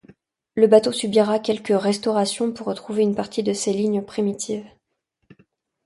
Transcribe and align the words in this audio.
Le 0.55 0.65
bateau 0.65 0.91
subira 0.91 1.37
quelques 1.37 1.79
restaurations 1.79 2.51
pour 2.51 2.65
retrouver 2.65 3.03
une 3.03 3.13
partie 3.13 3.43
de 3.43 3.53
ses 3.53 3.71
lignes 3.71 4.01
primitives. 4.01 4.65